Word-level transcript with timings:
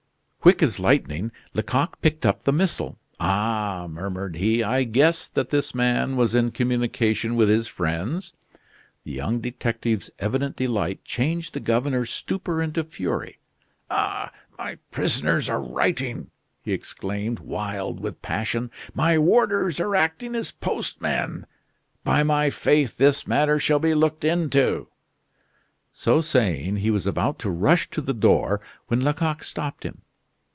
Quick 0.43 0.63
as 0.63 0.79
lightning, 0.79 1.31
Lecoq 1.53 2.01
picked 2.01 2.25
up 2.25 2.45
the 2.45 2.51
missile. 2.51 2.97
"Ah," 3.19 3.85
murmured 3.87 4.37
he, 4.37 4.63
"I 4.63 4.85
guessed 4.85 5.35
that 5.35 5.51
this 5.51 5.75
man 5.75 6.15
was 6.15 6.33
in 6.33 6.49
communication 6.49 7.35
with 7.35 7.47
his 7.47 7.67
friends." 7.67 8.33
The 9.03 9.11
young 9.11 9.39
detective's 9.39 10.09
evident 10.17 10.55
delight 10.55 11.05
changed 11.05 11.53
the 11.53 11.59
governor's 11.59 12.09
stupor 12.09 12.59
into 12.59 12.83
fury. 12.83 13.37
"Ah! 13.91 14.31
my 14.57 14.79
prisoners 14.89 15.47
are 15.47 15.61
writing!" 15.61 16.31
he 16.63 16.73
exclaimed, 16.73 17.37
wild 17.37 17.99
with 17.99 18.23
passion. 18.23 18.71
"My 18.95 19.19
warders 19.19 19.79
are 19.79 19.95
acting 19.95 20.33
as 20.33 20.49
postmen! 20.49 21.45
By 22.03 22.23
my 22.23 22.49
faith, 22.49 22.97
this 22.97 23.27
matter 23.27 23.59
shall 23.59 23.77
be 23.79 23.93
looked 23.93 24.23
into." 24.23 24.87
So 25.91 26.19
saying, 26.19 26.77
he 26.77 26.89
was 26.89 27.05
about 27.05 27.37
to 27.41 27.51
rush 27.51 27.91
to 27.91 28.01
the 28.01 28.15
door 28.15 28.59
when 28.87 29.03
Lecoq 29.03 29.43
stopped 29.43 29.83
him. 29.83 30.01